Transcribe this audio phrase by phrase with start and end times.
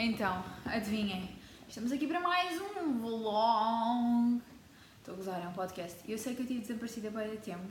[0.00, 1.28] Então, adivinhem,
[1.68, 4.40] estamos aqui para mais um vlog.
[5.00, 5.98] Estou a gozar, é um podcast.
[6.08, 7.66] Eu sei que eu tive desaparecida para tempo,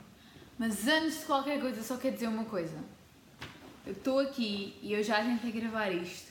[0.58, 2.76] mas antes de qualquer coisa, só quero dizer uma coisa.
[3.86, 6.30] Eu estou aqui e eu já tentei gravar isto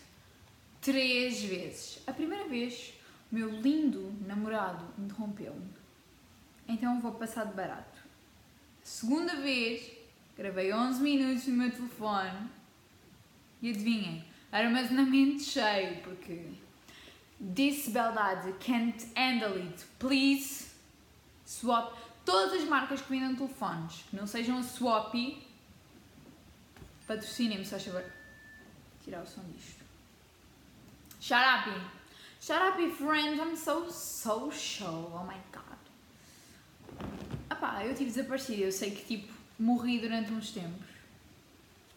[0.82, 1.98] três vezes.
[2.06, 2.94] A primeira vez,
[3.32, 5.68] o meu lindo namorado interrompeu-me.
[6.68, 8.04] Então vou passar de barato.
[8.84, 9.92] A segunda vez,
[10.38, 12.52] gravei 11 minutos no meu telefone
[13.64, 16.54] e adivinhem, armazenamento cheio, porque
[17.40, 20.68] disse Beldade, can't handle it, please
[21.46, 21.96] swap.
[22.26, 25.42] Todas as marcas que vendam telefones, que não sejam a Swappy,
[27.08, 28.04] patrocinem-me, só favor.
[29.04, 29.86] Tirar o som disto.
[31.22, 31.70] Shut up!
[32.42, 35.78] Shut up, friends, I'm so social, oh my god.
[37.50, 40.88] Epá, eu tive desaparecido, eu sei que tipo, morri durante uns tempos.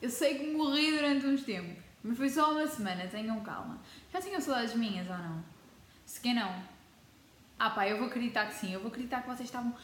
[0.01, 3.78] Eu sei que morri durante uns tempos, mas foi só uma semana, tenham calma.
[4.12, 5.45] Já tinham saudades minhas ou não?
[6.06, 6.62] Se que não.
[7.59, 9.74] Ah pá, eu vou acreditar que sim, eu vou acreditar que vocês estavam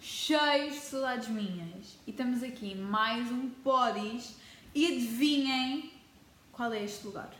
[0.00, 1.98] cheios de saudades minhas.
[2.06, 4.36] E estamos aqui, mais um Podis,
[4.74, 5.92] e adivinhem
[6.52, 7.30] qual é este lugar?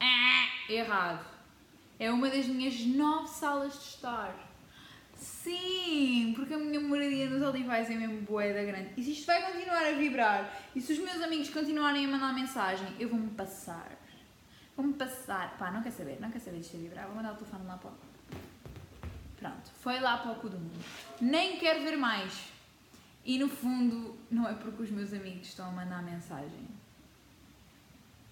[0.00, 1.24] Ah, errado.
[1.98, 4.34] É uma das minhas nove salas de estar.
[5.16, 8.90] Sim, porque a minha moradia nos Olivais é mesmo boeda grande.
[8.96, 12.34] E se isto vai continuar a vibrar, e se os meus amigos continuarem a mandar
[12.34, 13.90] mensagem, eu vou-me passar.
[14.76, 15.56] Vou-me passar.
[15.58, 17.06] Pá, não quer saber, não quer saber disto a vibrar.
[17.06, 17.94] Vou mandar o telefone lá para o...
[19.36, 20.84] Pronto, foi lá para o cu do mundo.
[21.20, 22.48] Nem quero ver mais.
[23.24, 26.68] E no fundo, não é porque os meus amigos estão a mandar mensagem.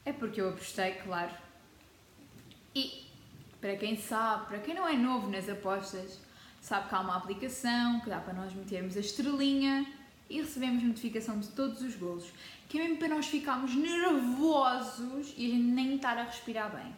[0.05, 1.33] É porque eu apostei, claro.
[2.75, 3.07] E,
[3.61, 6.19] para quem sabe, para quem não é novo nas apostas,
[6.63, 9.85] sabe que há uma aplicação que dá para nós metermos a estrelinha
[10.31, 12.33] e recebemos notificação de todos os golos,
[12.69, 16.95] que é mesmo para nós ficarmos nervosos e a gente nem estar a respirar bem.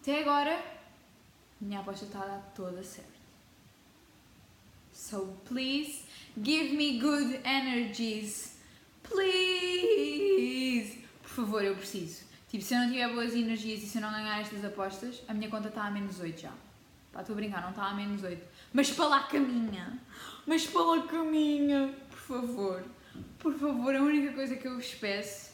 [0.00, 0.58] Até agora,
[1.60, 3.20] minha aposta está a dar toda certa.
[4.92, 6.02] So please
[6.42, 8.56] give me good energies.
[9.02, 10.98] Please!
[11.22, 12.24] Por favor, eu preciso.
[12.48, 15.34] Tipo, se eu não tiver boas energias e se eu não ganhar estas apostas, a
[15.34, 16.52] minha conta está a menos 8 já.
[17.12, 18.42] Pá, estou a brincar, não está a menos 8.
[18.72, 19.98] Mas para lá caminha.
[20.46, 21.94] Mas para lá caminha.
[22.08, 22.84] Por favor.
[23.38, 25.52] Por favor, a única coisa que eu vos peço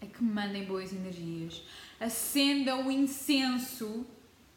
[0.00, 1.62] é que me mandem boas energias.
[1.98, 4.06] Acendam o incenso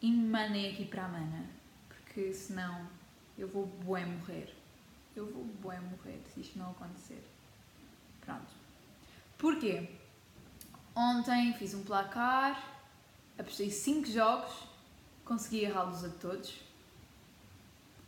[0.02, 1.46] e me mandem aqui para a mana.
[1.88, 2.88] Porque senão
[3.38, 4.54] eu vou bué morrer.
[5.16, 7.24] Eu vou bué morrer se isto não acontecer.
[8.22, 8.52] Pronto.
[9.38, 9.90] Porquê?
[10.94, 12.76] Ontem fiz um placar,
[13.38, 14.75] apostei 5 jogos
[15.26, 16.64] consegui errá-los a todos.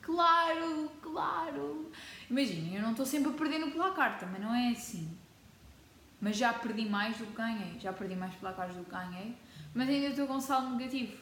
[0.02, 1.92] Claro, claro.
[2.30, 5.18] Imaginem, eu não estou sempre a perder no placar, também não é assim.
[6.22, 7.80] Mas já perdi mais do que ganhei.
[7.80, 9.36] Já perdi mais placares do que ganhei.
[9.74, 11.18] Mas ainda estou com saldo negativo.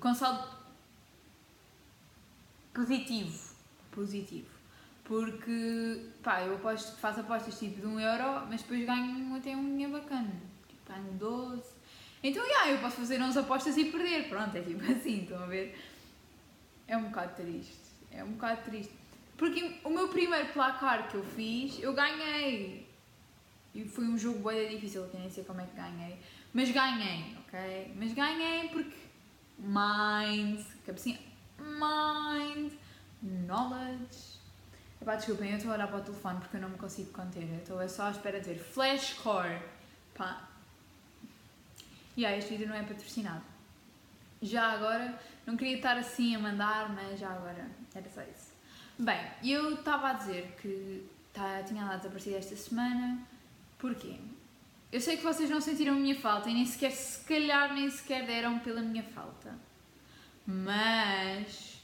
[0.00, 0.48] Com saldo
[2.72, 3.54] positivo.
[3.90, 4.48] Positivo.
[5.04, 9.56] Porque, pá, eu aposto, faço apostas tipo de 1 um euro, mas depois ganho até
[9.56, 10.32] um dinheiro bacana.
[10.68, 11.62] Tipo, ganho 12,
[12.22, 14.28] então, yeah, eu posso fazer 11 apostas e perder.
[14.28, 15.78] Pronto, é tipo assim, estão a ver?
[16.86, 17.88] É um bocado triste.
[18.10, 18.92] É um bocado triste.
[19.36, 22.88] Porque o meu primeiro placar que eu fiz, eu ganhei.
[23.74, 26.18] E foi um jogo bem difícil, que nem sei como é que ganhei.
[26.52, 27.92] Mas ganhei, ok?
[27.94, 28.96] Mas ganhei porque
[29.58, 31.20] mind, cabecinha,
[31.58, 32.72] mind,
[33.22, 34.38] knowledge.
[35.00, 37.44] Epá, desculpem, eu estou a olhar para o telefone porque eu não me consigo conter.
[37.60, 39.62] Estou só à espera de ver flashcore.
[40.14, 40.47] Pá,
[42.18, 43.44] e yeah, este vídeo não é patrocinado.
[44.42, 48.52] Já agora, não queria estar assim a mandar, mas já agora era só isso.
[48.98, 53.24] Bem, eu estava a dizer que tá, tinha lá desaparecido esta semana,
[53.78, 54.16] porquê?
[54.90, 57.88] Eu sei que vocês não sentiram a minha falta e nem sequer, se calhar, nem
[57.88, 59.56] sequer deram pela minha falta.
[60.44, 61.80] Mas,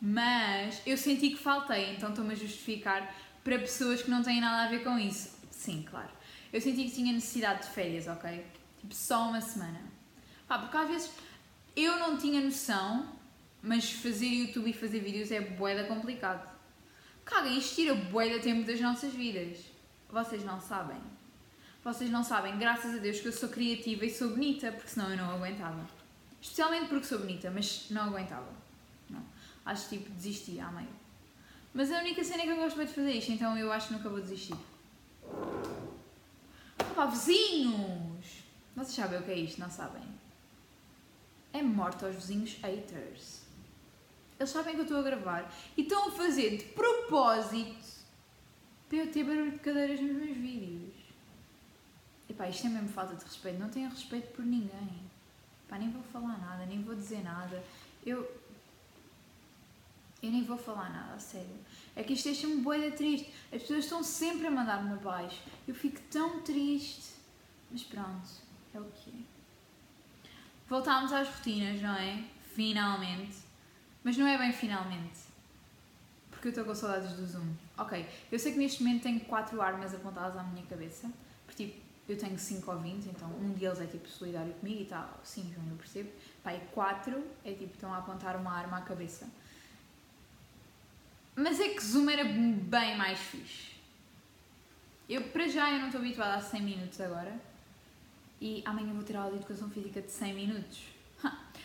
[0.00, 4.68] mas, eu senti que faltei, então estou-me a justificar para pessoas que não têm nada
[4.68, 5.36] a ver com isso.
[5.50, 6.10] Sim, claro.
[6.52, 8.57] Eu senti que tinha necessidade de férias, ok?
[8.80, 9.80] Tipo, só uma semana.
[10.46, 11.10] Pá, porque às vezes
[11.76, 13.06] eu não tinha noção,
[13.62, 16.48] mas fazer YouTube e fazer vídeos é boeda complicado.
[17.24, 19.58] Caga, isto tira boeda tempo das nossas vidas.
[20.10, 20.96] Vocês não sabem.
[21.84, 25.10] Vocês não sabem, graças a Deus, que eu sou criativa e sou bonita, porque senão
[25.10, 25.86] eu não aguentava.
[26.40, 28.48] Especialmente porque sou bonita, mas não aguentava.
[29.08, 29.22] Não.
[29.64, 30.88] Acho tipo, desisti à meio.
[31.72, 33.88] Mas a única cena é que eu gosto bem de fazer isto, então eu acho
[33.88, 34.56] que nunca vou desistir.
[36.94, 38.07] Pá, vizinhos!
[38.78, 40.04] Vocês sabem o que é isto, não sabem?
[41.52, 43.42] É morte aos vizinhos haters.
[44.38, 47.84] Eles sabem que eu estou a gravar e estão a fazer de propósito
[48.88, 50.94] para eu ter barulho de cadeiras nos meus vídeos.
[52.28, 53.58] Epá, isto é mesmo falta de respeito.
[53.58, 55.02] Não tenho respeito por ninguém.
[55.68, 57.60] Pá, nem vou falar nada, nem vou dizer nada.
[58.06, 58.30] Eu.
[60.22, 61.58] Eu nem vou falar nada, a sério.
[61.96, 63.28] É que isto deixa-me boeda triste.
[63.52, 65.42] As pessoas estão sempre a mandar-me abaixo.
[65.66, 67.14] Eu fico tão triste.
[67.70, 68.47] Mas pronto,
[68.78, 70.28] é o que é.
[70.68, 72.24] Voltámos às rotinas, não é?
[72.54, 73.38] Finalmente.
[74.04, 75.28] Mas não é bem finalmente.
[76.30, 77.52] Porque eu estou com saudades do Zoom.
[77.76, 81.10] Ok, eu sei que neste momento tenho quatro armas apontadas à minha cabeça.
[81.46, 85.20] Porque tipo, eu tenho 5 ouvintes, então um deles é tipo solidário comigo e tal,
[85.22, 86.10] sim, João, eu percebo.
[86.46, 89.28] E 4 é tipo, estão a apontar uma arma à cabeça.
[91.36, 93.76] Mas é que Zoom era bem mais fixe.
[95.08, 97.38] Eu, para já, eu não estou habituada a 100 minutos agora.
[98.40, 100.78] E amanhã vou ter aula de educação física de 100 minutos.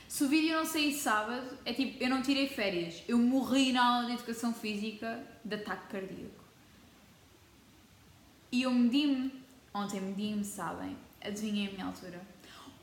[0.08, 3.04] Se o vídeo não sair sábado, é tipo, eu não tirei férias.
[3.08, 6.44] Eu morri na aula de educação física de ataque cardíaco.
[8.52, 9.44] E eu medi-me
[9.74, 10.96] Ontem medi-me, sabem?
[11.20, 12.22] Adivinhem a minha altura.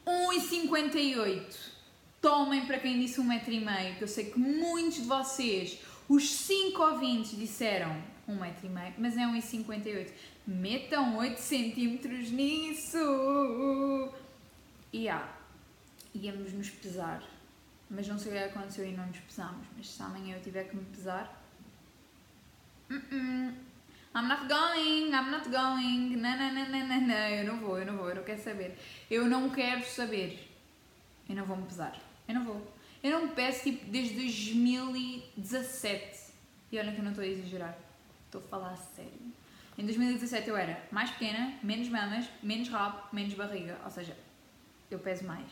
[0.05, 1.57] 1,58.
[2.21, 5.79] Tomem para quem disse 1,5m, que eu sei que muitos de vocês,
[6.09, 7.97] os 5 ouvintes, disseram
[8.29, 10.11] 1,5m, mas é 1,58.
[10.51, 12.99] Metam 8 centímetros nisso!
[14.93, 15.33] E ah,
[16.13, 17.23] íamos nos pesar.
[17.89, 19.65] Mas não sei o que aconteceu e não nos pesámos.
[19.77, 21.41] Mas se amanhã eu tiver que me pesar.
[22.91, 23.55] Uh -uh.
[24.13, 27.79] I'm not going, I'm not going, não, não, não, não, não, não, eu não vou,
[27.79, 28.77] eu não vou, eu não quero saber.
[29.09, 30.51] Eu não quero saber.
[31.29, 31.97] Eu não vou me pesar.
[32.27, 32.75] Eu não vou.
[33.05, 36.33] Eu não me peço tipo desde 2017.
[36.73, 37.79] E olha que eu não estou a exagerar.
[38.27, 39.20] Estou a falar a sério.
[39.81, 43.81] Em 2017 eu era mais pequena, menos mamas, menos rabo, menos barriga.
[43.83, 44.15] Ou seja,
[44.91, 45.51] eu peso mais.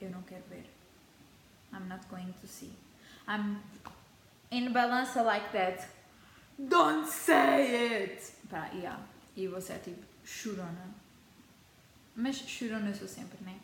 [0.00, 0.64] Eu não quero ver.
[1.72, 2.70] I'm not going to see.
[3.26, 3.60] I'm
[4.52, 5.88] in balança like that.
[6.56, 8.32] Don't say it!
[8.48, 9.02] Pá, yeah.
[9.36, 10.94] E você é tipo chorona.
[12.14, 13.58] Mas chorona eu sou sempre, né?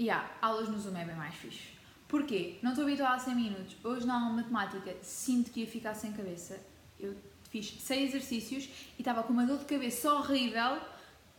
[0.00, 1.75] Yeah, aulas no Zoom é bem mais fixe.
[2.08, 2.58] Porquê?
[2.62, 3.76] Não estou habituada a 100 minutos.
[3.82, 6.60] Hoje na aula de matemática sinto que ia ficar sem cabeça.
[6.98, 7.14] Eu
[7.50, 8.64] fiz 6 exercícios
[8.98, 10.78] e estava com uma dor de cabeça horrível.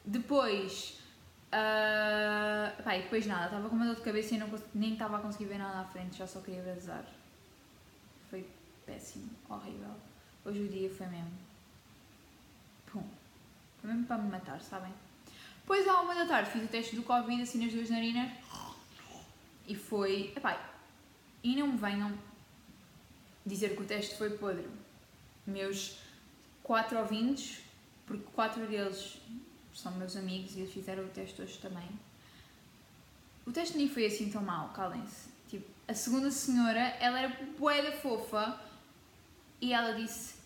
[0.05, 0.97] Depois
[1.47, 5.15] Uh, pá, e depois nada, estava com uma dor de cabeça e não, nem estava
[5.15, 7.05] a conseguir ver nada à frente, já só queria vazar.
[8.29, 8.45] Foi
[8.85, 9.95] péssimo, horrível.
[10.43, 11.31] Hoje o dia foi mesmo.
[12.91, 13.03] Pum.
[13.79, 14.93] Foi mesmo para me matar, sabem?
[15.61, 18.29] Depois, à uma da tarde, fiz o teste do Covid assim nas duas narinas
[19.67, 20.33] e foi.
[20.35, 20.71] Epá,
[21.43, 22.17] e não me venham
[23.45, 24.67] dizer que o teste foi podre.
[25.45, 25.97] Meus
[26.63, 27.61] quatro ouvintes,
[28.05, 29.19] porque quatro deles
[29.73, 31.87] são meus amigos e eles fizeram o teste hoje também.
[33.45, 35.29] O teste nem foi assim tão mal, calem-se.
[35.47, 38.59] Tipo, a segunda senhora, ela era boeda fofa
[39.61, 40.37] e ela disse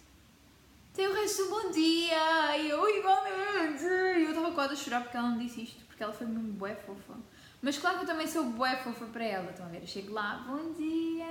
[0.94, 2.58] tem o resto do bom dia!
[2.58, 3.84] E eu igualmente!
[3.86, 6.52] E eu estava quase a chorar porque ela não disse isto, porque ela foi mesmo
[6.54, 7.14] bué fofa.
[7.62, 9.82] Mas claro que eu também sou bué fofa para ela, estão a ver?
[9.82, 11.26] Eu chego lá, bom dia!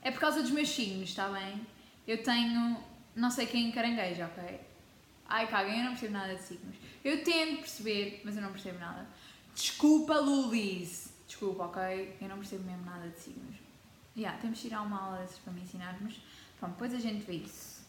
[0.00, 1.66] É por causa dos meus signos, está bem?
[2.06, 2.82] Eu tenho,
[3.14, 4.60] não sei quem caranguejo, ok?
[5.28, 6.76] Ai, caguem, eu não percebo nada de signos.
[7.04, 9.06] Eu tento perceber, mas eu não percebo nada.
[9.54, 11.12] Desculpa, Lulis.
[11.26, 12.16] Desculpa, ok?
[12.22, 13.56] Eu não percebo mesmo nada de signos.
[14.16, 16.22] Yeah, temos que tirar uma aula dessas para me ensinarmos.
[16.58, 17.82] Pronto, depois a gente vê isso.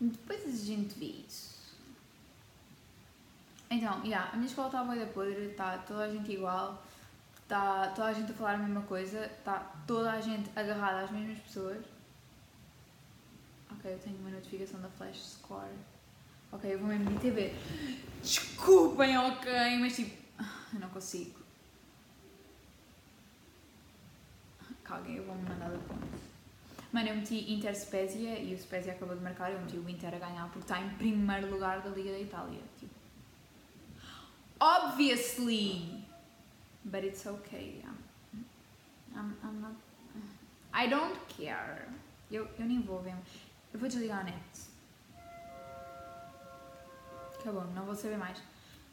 [0.00, 1.53] Depois a gente vê isso.
[3.74, 6.80] Então, yeah, a minha escola está boa da podre, está toda a gente igual,
[7.42, 11.10] está toda a gente a falar a mesma coisa, está toda a gente agarrada às
[11.10, 11.84] mesmas pessoas.
[13.72, 15.74] Ok, eu tenho uma notificação da Flash Score.
[16.52, 17.52] Ok, eu vou mesmo de TV.
[18.22, 20.22] Desculpem, ok, mas tipo,
[20.72, 21.40] eu não consigo.
[24.84, 26.22] Caguem, eu vou-me mandar da ponte.
[26.92, 29.50] Mano, eu meti Inter Spezia e o Spezia acabou de marcar.
[29.50, 32.60] Eu meti o Inter a ganhar porque está em primeiro lugar da Liga da Itália.
[32.78, 32.93] Tipo,
[34.60, 36.04] obviously!
[36.84, 37.82] But it's okay.
[39.16, 39.72] I'm, I'm, not.
[40.72, 41.88] I don't care.
[42.30, 43.14] Eu, eu nem vou ver.
[43.72, 44.34] Eu vou desligar a net.
[47.38, 48.42] Acabou, não vou saber mais.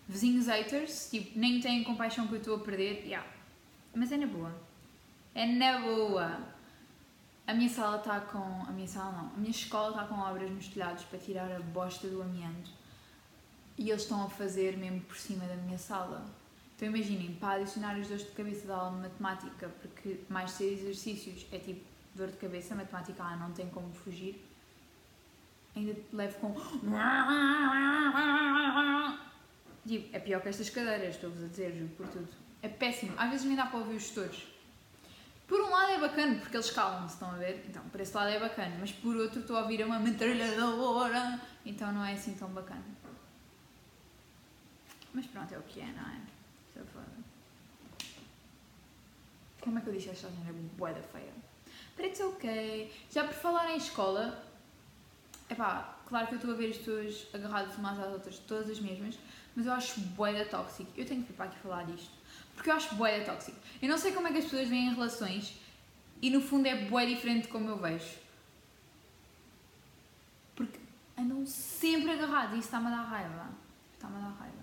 [0.07, 3.03] Vizinhos haters, tipo, nem têm compaixão que eu estou a perder.
[3.05, 3.27] Yeah.
[3.93, 4.53] Mas é na boa.
[5.33, 6.39] É na boa.
[7.47, 8.63] A minha sala está com.
[8.67, 9.27] A minha sala não.
[9.35, 12.71] A minha escola está com obras nos telhados para tirar a bosta do amianto.
[13.77, 16.25] E eles estão a fazer mesmo por cima da minha sala.
[16.75, 20.81] Então imaginem, para adicionar os dores de cabeça da aula de matemática, porque mais seis
[20.81, 21.81] exercícios é tipo
[22.15, 24.51] dor de cabeça, matemática ah, não tem como fugir
[25.75, 26.53] ainda levo com.
[29.87, 32.27] Tipo, é pior que estas cadeiras, estou-vos a dizer, juro por tudo.
[32.61, 33.13] É péssimo.
[33.17, 34.43] Às vezes nem dá para ouvir os gestores.
[35.47, 37.65] Por um lado é bacana, porque eles calam-se, estão a ver?
[37.67, 41.91] Então, por esse lado é bacana, mas por outro estou a ouvir uma metralhadora, então
[41.91, 42.83] não é assim tão bacana.
[45.13, 46.21] Mas pronto, é o que é, não é?
[46.73, 47.03] Se for...
[49.61, 51.33] Como é que eu disse esta gente é boeda feia?
[51.99, 52.91] It's ok.
[53.11, 54.43] Já por falar em escola,
[55.49, 58.69] é pá, claro que eu estou a ver as pessoas agarradas umas às outras, todas
[58.69, 59.19] as mesmas,
[59.55, 60.91] mas eu acho boeda tóxico.
[60.97, 62.11] Eu tenho que vir para aqui falar disto.
[62.55, 63.57] Porque eu acho boeda tóxico.
[63.81, 65.53] Eu não sei como é que as pessoas veem relações
[66.21, 68.17] e no fundo é boé diferente de como eu vejo.
[70.55, 70.79] Porque
[71.17, 73.49] andam sempre agarrados e isso está-me a dar raiva.
[73.93, 74.60] Está-me a dar raiva.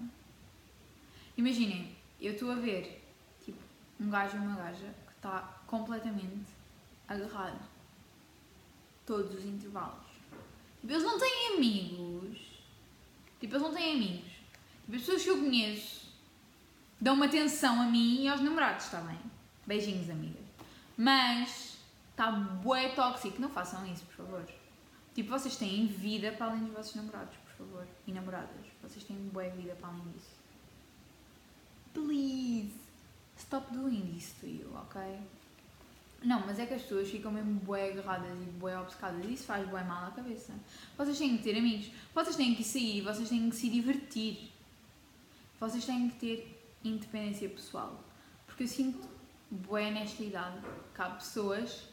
[1.38, 3.00] Imaginem, eu estou a ver
[3.45, 3.62] tipo,
[4.00, 6.50] um gajo e uma gaja que está completamente
[7.07, 7.61] agarrado.
[9.07, 10.04] Todos os intervalos.
[10.80, 12.38] Tipo, eles não têm amigos.
[13.38, 14.33] Tipo, eles não têm amigos.
[14.85, 16.09] Tipo, as pessoas que eu conheço
[17.00, 19.18] dão-me atenção a mim e aos namorados, está bem?
[19.64, 20.42] Beijinhos, amigas.
[20.97, 21.78] Mas
[22.11, 23.40] está bué tóxico.
[23.40, 24.45] Não façam isso, por favor.
[25.14, 27.87] Tipo, vocês têm vida para além dos vossos namorados, por favor.
[28.09, 28.66] E namoradas.
[28.83, 30.38] Vocês têm bué vida para além disso.
[31.92, 32.73] Please.
[33.38, 35.00] Stop doing this to you, ok?
[36.23, 39.45] Não, mas é que as pessoas ficam mesmo bué agarradas e bué obcecadas e isso
[39.45, 40.52] faz bué mal à cabeça.
[40.97, 44.50] Vocês têm que ter amigos, vocês têm que sair, vocês têm que se divertir.
[45.61, 48.02] Vocês têm que ter independência pessoal.
[48.47, 49.09] Porque eu sinto
[49.50, 50.59] bué nesta idade
[50.95, 51.85] que há pessoas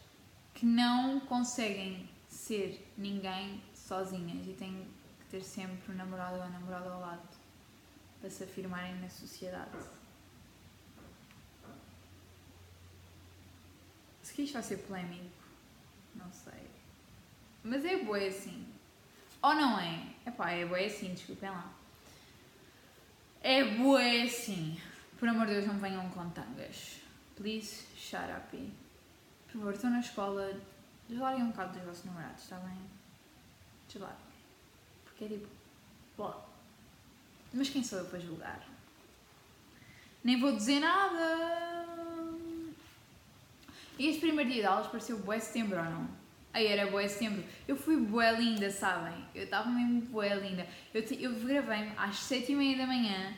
[0.55, 4.87] que não conseguem ser ninguém sozinhas e têm
[5.19, 7.44] que ter sempre um namorado ou namorada ao lado
[8.25, 9.77] para se afirmarem na sociedade.
[14.23, 15.29] Se que isto vai ser polémico,
[16.15, 16.67] não sei.
[17.63, 18.65] Mas é bué assim.
[19.43, 20.07] Ou não é?
[20.25, 21.71] Epá, é bué assim, desculpem lá.
[23.43, 24.81] É bué assim.
[25.19, 26.99] Por amor de Deus, não venham com tangas.
[27.35, 28.73] Please, shut up.
[29.45, 30.51] Por favor, estão na escola,
[31.07, 32.81] deslarguem um bocado dos vossos namorados, está bem?
[33.87, 34.17] Deslarguem.
[35.03, 35.47] Porque é tipo,
[36.17, 36.54] bom.
[37.55, 38.61] Mas quem sou eu para julgar?
[40.21, 41.85] Nem vou dizer nada.
[43.97, 46.09] E este primeiro dia de aulas pareceu bué setembro ou não?
[46.51, 47.43] Aí era bué setembro.
[47.65, 49.13] Eu fui bué linda, sabem?
[49.33, 50.67] Eu estava mesmo bué linda.
[50.93, 53.33] Eu, eu gravei-me às sete e meia da manhã,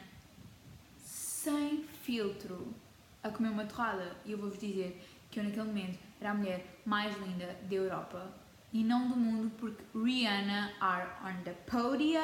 [0.97, 2.73] sem filtro,
[3.21, 4.15] a comer uma torrada.
[4.25, 8.33] E eu vou-vos dizer que eu naquele momento era a mulher mais linda da Europa.
[8.77, 12.21] E não do mundo, porque Rihanna are on the podium,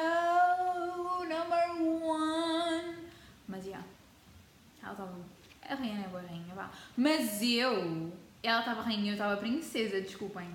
[1.28, 1.66] number
[2.00, 2.94] one.
[3.48, 3.88] Mas, já, yeah,
[4.80, 5.14] ela estava...
[5.68, 6.70] A Rihanna é boa rainha, vá.
[6.96, 10.46] Mas eu ela estava rainha, eu estava princesa, desculpem.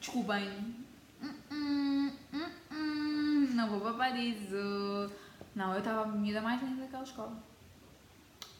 [0.00, 0.74] Desculpem.
[1.22, 5.10] Hum, hum, hum, não vou para Paraíso.
[5.54, 7.34] Não, eu estava a miúda mais linda daquela escola.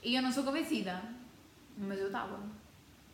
[0.03, 1.03] E eu não sou convencida.
[1.77, 2.41] Mas eu estava.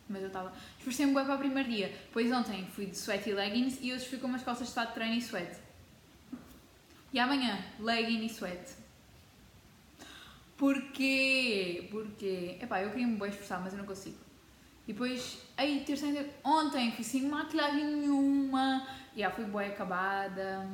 [0.07, 0.53] Mas eu estava.
[0.77, 1.93] Esforcei-me bem para o primeiro dia.
[2.13, 4.89] Pois ontem fui de sweat e leggings e hoje fui com umas calças de estado
[4.89, 5.57] de treino e sweat.
[7.11, 8.75] E amanhã, legging e sweat.
[10.57, 11.87] Porquê?
[11.91, 12.57] Porquê?
[12.61, 14.17] Epá, eu queria me bem esforçar, mas eu não consigo.
[14.87, 16.05] E depois, aí, terça
[16.43, 20.69] ontem, fui sem maquilhagem nenhuma, e já fui boa acabada.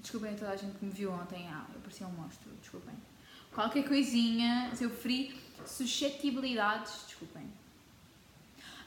[0.00, 2.94] Desculpem a toda a gente que me viu ontem, ah, eu parecia um monstro, desculpem.
[3.52, 7.48] Qualquer coisinha, se eu feri suscetibilidades, desculpem.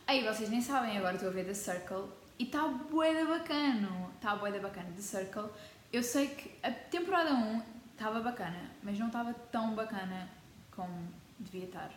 [0.08, 2.06] Aí, vocês nem sabem, agora estou a ver The Circle,
[2.40, 5.50] e está bué da bacana, está bué da bacana, The Circle.
[5.92, 7.62] Eu sei que a temporada 1
[7.92, 10.30] estava bacana, mas não estava tão bacana
[10.72, 11.92] como devia estar.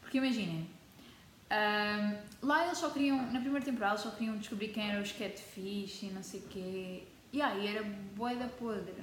[0.00, 0.70] Porque imaginem,
[1.50, 5.10] um, lá eles só queriam, na primeira temporada, eles só queriam descobrir quem era os
[5.10, 7.08] catfish e não sei o quê.
[7.32, 7.82] E aí era
[8.14, 9.02] boeda podre.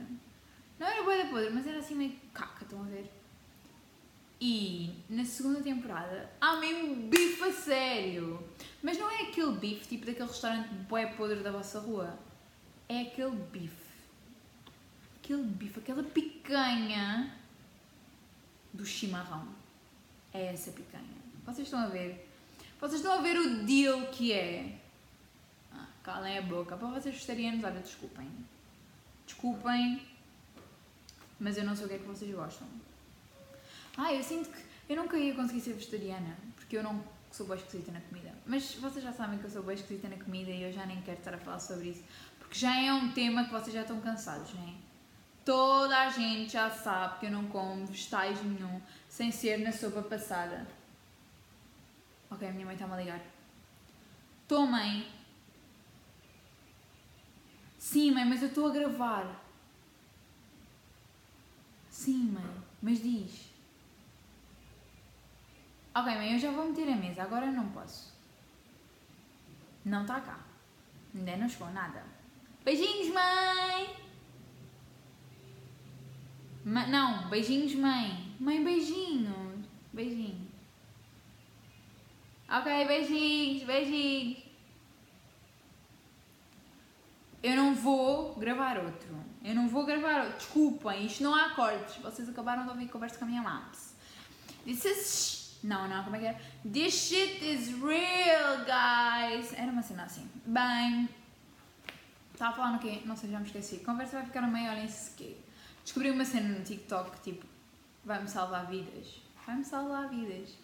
[0.79, 3.11] Não era boeda podre, mas era assim meio caca, estão a ver?
[4.39, 8.43] E na segunda temporada há meio bife a sério.
[8.83, 12.17] Mas não é aquele bife tipo daquele restaurante boé podre da vossa rua.
[12.87, 13.85] É aquele bife.
[15.17, 17.33] Aquele bife, aquela picanha
[18.73, 19.47] do chimarrão.
[20.33, 21.05] É essa picanha.
[21.45, 22.29] Vocês estão a ver?
[22.79, 24.77] Vocês estão a ver o deal que é.
[25.73, 26.75] Ah, calem a boca.
[26.75, 28.29] Para vocês vegetarianos, olha, desculpem.
[29.25, 30.01] Desculpem,
[31.39, 32.67] mas eu não sei o que é que vocês gostam.
[33.97, 37.57] Ah, eu sinto que eu nunca ia conseguir ser vegetariana, porque eu não sou bem
[37.57, 38.33] esquisita na comida.
[38.45, 41.01] Mas vocês já sabem que eu sou bem esquisita na comida e eu já nem
[41.01, 42.03] quero estar a falar sobre isso,
[42.39, 44.73] porque já é um tema que vocês já estão cansados, não é?
[45.43, 50.01] Toda a gente já sabe que eu não como vegetais nenhum sem ser na sopa
[50.01, 50.67] passada.
[52.31, 53.21] Ok, a minha mãe está-me a ligar.
[54.41, 55.07] Estou, mãe.
[57.77, 59.43] Sim, mãe, mas eu estou a gravar.
[61.91, 63.54] Sim, mãe, mas diz.
[65.95, 68.13] Ok, mãe, eu já vou meter a mesa, agora não posso.
[69.85, 70.39] Não está cá.
[71.15, 72.03] Ainda não chegou nada.
[72.65, 73.95] Beijinhos, mãe!
[76.65, 78.35] Ma não, beijinhos, mãe.
[78.39, 79.65] Mãe, beijinhos.
[79.93, 80.49] Beijinhos.
[82.49, 84.43] Ok, beijinhos, beijinhos.
[87.41, 89.15] Eu não vou gravar outro.
[89.43, 90.37] Eu não vou gravar outro.
[90.39, 91.95] Desculpem, isto não há cortes.
[91.97, 93.95] Vocês acabaram de ouvir conversa com a minha maps.
[94.65, 96.41] This is não, não, como é que é?
[96.71, 99.51] This shit is real, guys.
[99.53, 100.29] Era uma cena assim.
[100.45, 101.09] Bem,
[102.31, 103.01] estava a falar no quê?
[103.03, 103.79] Não sei, já me esqueci.
[103.79, 105.35] Conversa vai ficar no meio, olhem-se que.
[105.83, 107.47] Descobri uma cena no TikTok, tipo,
[108.03, 109.19] vai-me salvar vidas.
[109.43, 110.55] Vai-me salvar vidas.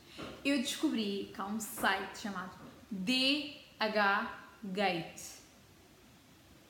[0.46, 2.52] Eu descobri que há um site chamado
[2.92, 4.30] DH
[4.64, 5.42] Gate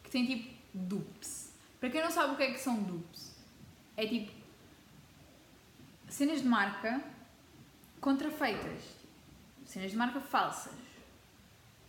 [0.03, 1.53] que tem tipo dupes.
[1.81, 3.35] Para quem não sabe o que é que são dupes,
[3.97, 4.31] é tipo
[6.07, 7.03] cenas de marca
[8.01, 8.83] contrafeitas,
[9.65, 10.73] cenas de marca falsas,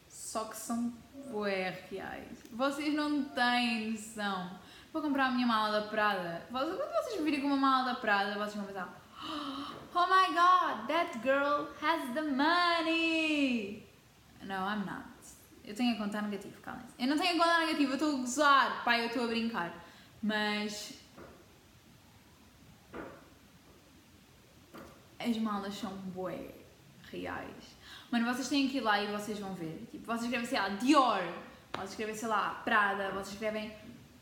[0.07, 0.93] só que são
[1.31, 2.39] bué reais.
[2.53, 4.59] Vocês não têm noção.
[4.93, 6.47] Vou comprar a minha mala da Prada.
[6.51, 9.03] Quando vocês me virem com uma mala da Prada, vocês vão pensar
[9.95, 13.87] Oh my god, that girl has the money!
[14.43, 15.13] No, I'm not.
[15.65, 16.95] Eu tenho a conta negativa, calem-se.
[16.99, 18.85] Eu não tenho a conta negativa, eu estou a gozar.
[18.85, 19.73] Pai, eu estou a brincar.
[20.23, 20.95] Mas
[25.25, 26.51] as malas são bué
[27.11, 27.77] reais.
[28.11, 29.87] Mano, vocês têm que ir lá e vocês vão ver.
[29.91, 31.23] Tipo, vocês escrevem, sei lá, Dior,
[31.75, 33.73] vocês escrevem, sei lá, Prada, vocês escrevem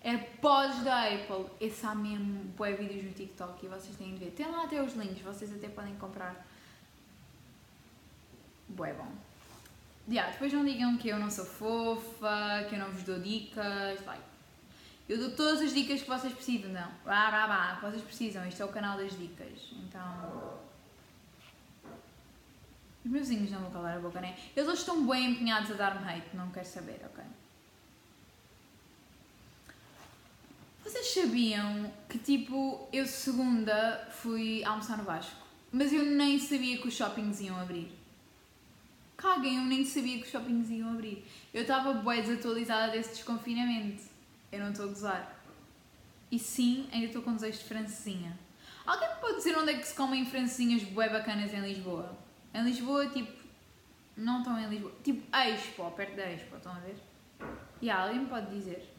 [0.02, 1.46] AirPods da Apple.
[1.60, 4.30] Esse há mesmo bué vídeos no TikTok e vocês têm de ver.
[4.32, 6.46] Tem lá até os links, vocês até podem comprar.
[8.68, 9.08] Bué bom.
[10.08, 14.04] Yeah, depois não digam que eu não sou fofa, que eu não vos dou dicas,
[14.04, 14.22] like,
[15.08, 16.88] eu dou todas as dicas que vocês precisam, não.
[17.04, 19.68] Bah, bah, bah, que vocês precisam, isto é o canal das dicas.
[19.72, 20.58] Então,
[23.04, 24.36] os meus não vão calar a boca, né?
[24.54, 27.24] Eles hoje estão bem empenhados a dar-me hate, não quero saber, ok?
[30.84, 36.88] Vocês sabiam que, tipo, eu segunda fui almoçar no Vasco, mas eu nem sabia que
[36.88, 37.90] os shoppings iam abrir.
[39.16, 41.24] Caguem, eu nem sabia que os shoppings iam abrir.
[41.54, 44.02] Eu estava bué desatualizada desse desconfinamento.
[44.50, 45.44] Eu não estou a gozar.
[46.30, 48.38] E sim, ainda estou com desejo de francesinha.
[48.84, 52.16] Alguém me pode dizer onde é que se comem francesinhas bué bacanas em Lisboa?
[52.52, 53.32] Em Lisboa, tipo,
[54.16, 56.96] não estão em Lisboa, tipo Expo, perto da Expo, estão a ver?
[57.80, 58.94] E alguém me pode dizer.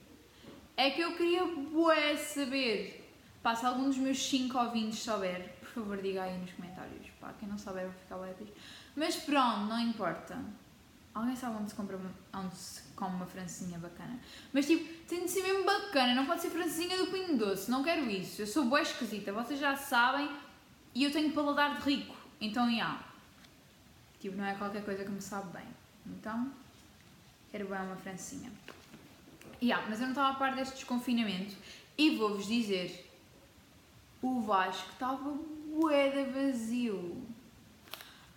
[0.76, 2.98] É que eu queria bué saber.
[3.44, 7.08] Pá, se algum dos meus 5 ouvintes souber, por favor diga aí nos comentários.
[7.20, 8.34] Pá, quem não souber vai ficar bué
[8.96, 10.38] Mas pronto, não importa.
[11.14, 12.00] Alguém sabe onde se compra,
[12.34, 14.18] onde se come uma francesinha bacana.
[14.54, 17.84] Mas tipo, tem de ser mesmo bacana, não pode ser francesinha do Pinho Doce, não
[17.84, 18.42] quero isso.
[18.42, 20.32] Eu sou boa esquisita, vocês já sabem,
[20.96, 22.16] e eu tenho paladar de rico.
[22.40, 22.72] Então, já.
[22.72, 23.11] Yeah.
[24.22, 25.68] Tipo, não é qualquer coisa que me sabe bem.
[26.06, 26.54] Então,
[27.52, 28.52] quero bem uma francinha.
[29.60, 31.56] Yeah, mas eu não estava a par deste desconfinamento.
[31.98, 33.12] E vou-vos dizer,
[34.22, 35.34] o Vasco estava
[35.76, 37.26] boeda vazio.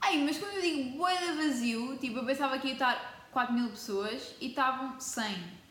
[0.00, 3.68] Ai, mas quando eu digo boeda vazio, tipo, eu pensava que ia estar 4 mil
[3.68, 5.64] pessoas e estavam 100.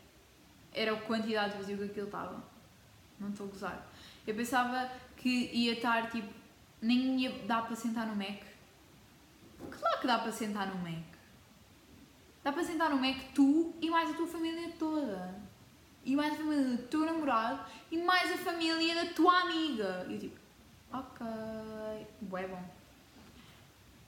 [0.73, 2.43] Era a quantidade de vazio que aquilo estava.
[3.19, 3.88] Não estou a gozar.
[4.28, 6.32] Eu pensava que ia estar, tipo,
[6.80, 8.52] nem ia dar para sentar no Mac
[9.71, 11.04] Claro que dá para sentar no Mac.
[12.43, 15.41] Dá para sentar no Mac tu e mais a tua família toda.
[16.04, 20.06] E mais a família do teu namorado e mais a família da tua amiga.
[20.10, 20.39] E eu tipo,
[20.91, 21.26] ok,
[22.21, 22.63] bué bom.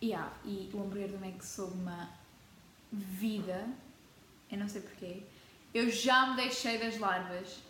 [0.04, 2.10] Yeah, e o hambúrguer do Mac sob uma
[2.92, 3.68] vida,
[4.52, 5.24] eu não sei porquê.
[5.74, 7.62] Eu já me deixei das larvas.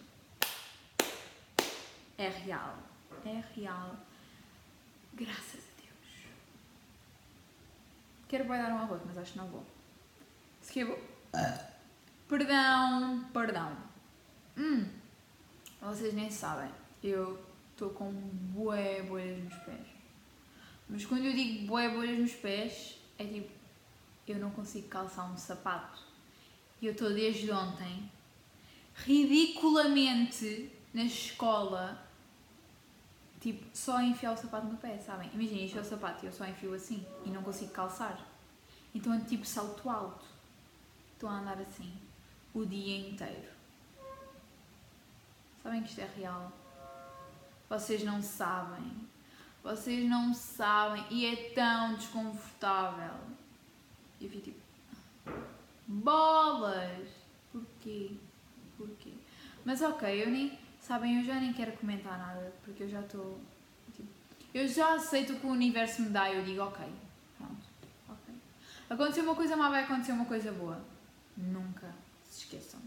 [2.18, 2.78] É real.
[3.26, 3.96] É real.
[5.14, 5.65] Graças
[8.28, 9.64] Quero bem dar um arroz, mas acho que não vou.
[10.62, 11.00] Se que vou.
[12.28, 13.78] Perdão, perdão.
[14.58, 14.88] Hum,
[15.82, 16.72] vocês nem sabem.
[17.04, 17.40] Eu
[17.72, 19.88] estou com bué bolhas nos pés.
[20.90, 23.52] Mas quando eu digo bué bolhas nos pés, é tipo,
[24.28, 26.02] eu não consigo calçar um sapato.
[26.82, 28.12] E eu estou desde ontem,
[28.96, 32.04] ridiculamente, na escola,
[33.46, 35.30] tipo, só enfiar o sapato no pé, sabem?
[35.32, 38.20] Imagina, encher o sapato e eu só enfio assim e não consigo calçar.
[38.94, 40.26] Então é tipo salto alto.
[41.14, 41.94] Estou a andar assim
[42.56, 43.54] o dia inteiro.
[45.62, 46.52] Sabem que isto é real?
[47.70, 49.08] Vocês não sabem.
[49.64, 51.06] Vocês não sabem.
[51.12, 53.14] E é tão desconfortável.
[54.20, 54.60] E eu fico tipo.
[55.86, 57.08] Bolas!
[57.52, 58.12] Porquê?
[58.76, 59.14] Porquê?
[59.64, 63.40] Mas ok, eu nem Sabem, eu já nem quero comentar nada, porque eu já estou.
[63.96, 64.08] Tipo,
[64.54, 66.86] eu já aceito o que o universo me dá e eu digo, ok,
[67.40, 67.66] pronto.
[68.88, 70.80] Aconteceu uma coisa má, vai acontecer uma coisa boa.
[71.36, 71.92] Nunca
[72.30, 72.80] se esqueçam.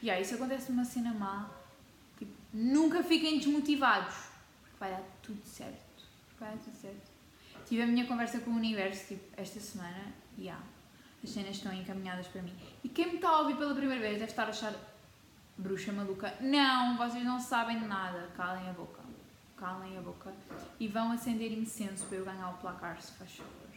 [0.00, 1.50] E aí, isso acontece numa cena má,
[2.20, 4.14] tipo, nunca fiquem desmotivados.
[4.62, 6.04] Porque vai dar tudo certo.
[6.38, 7.10] Vai dar tudo certo.
[7.66, 10.60] Tive a minha conversa com o universo, tipo, esta semana, e há.
[11.22, 12.54] As cenas estão encaminhadas para mim.
[12.84, 14.72] E quem me está a ouvir pela primeira vez deve estar a achar
[15.60, 16.34] bruxa maluca.
[16.40, 18.30] Não, vocês não sabem de nada.
[18.36, 19.02] Calem a boca.
[19.56, 20.32] Calem a boca.
[20.78, 23.68] E vão acender incenso para eu ganhar o placar, se faz favor.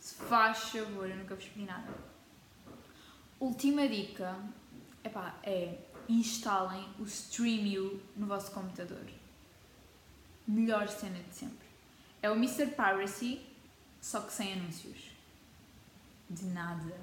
[0.00, 1.92] Se faz favor, eu nunca vos pedi nada.
[3.38, 4.36] Última dica
[5.04, 9.06] epá, é instalem o Streamio no vosso computador.
[10.46, 11.66] Melhor cena de sempre.
[12.22, 12.66] É o Mr.
[12.66, 13.44] Piracy,
[14.00, 15.10] só que sem anúncios.
[16.28, 16.94] De nada.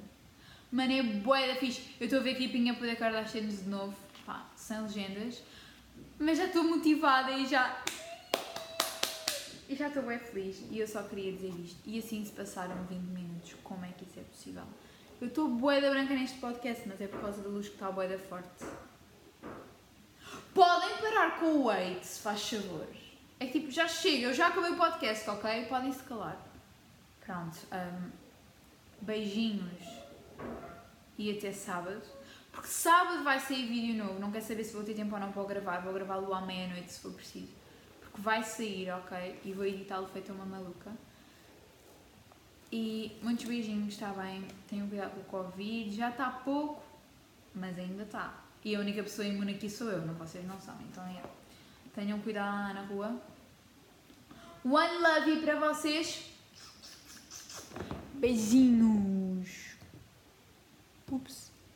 [0.74, 1.84] Mano, é bué da fixe.
[2.00, 5.44] Eu estou a ver aqui Pinha poder Kardashian de novo, pá, sem legendas.
[6.18, 7.80] Mas já estou motivada e já...
[9.70, 10.64] E já estou bem feliz.
[10.72, 11.80] E eu só queria dizer isto.
[11.86, 13.56] E assim se passaram 20 minutos.
[13.64, 14.64] Como é que isso é possível?
[15.22, 17.92] Eu estou bué da branca neste podcast, mas é por causa da luz que está
[17.92, 18.66] bué da forte.
[20.56, 22.88] Podem parar com o wait, se faz favor.
[23.40, 25.66] É que tipo, já chega, eu já acabei o podcast, ok?
[25.66, 26.44] Podem se calar.
[27.24, 27.60] Pronto.
[27.72, 28.10] Um,
[29.02, 30.03] beijinhos.
[31.24, 32.02] E até sábado.
[32.52, 34.20] Porque sábado vai sair vídeo novo.
[34.20, 35.80] Não quero saber se vou ter tempo ou não para gravar.
[35.80, 37.48] Vou gravá-lo à meia-noite se for preciso.
[38.02, 39.40] Porque vai sair, ok?
[39.46, 40.92] E vou editá-lo feito uma maluca.
[42.70, 44.46] E muitos beijinhos, está bem?
[44.70, 45.96] Tenham cuidado com o Covid.
[45.96, 46.84] Já está pouco,
[47.56, 48.34] mas ainda está.
[48.66, 50.86] E a única pessoa imune aqui sou eu, não vocês não sabem.
[50.92, 51.24] Então é.
[51.96, 53.22] Tenham cuidado lá na rua.
[54.66, 56.30] One love para vocês.
[58.16, 59.23] Beijinhos.
[61.14, 61.53] пупс.